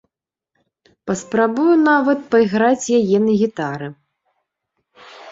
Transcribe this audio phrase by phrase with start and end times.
[1.09, 3.91] Паспрабую нават пайграць яе на гітары.